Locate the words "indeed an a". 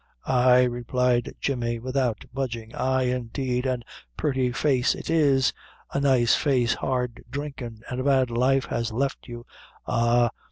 3.03-3.85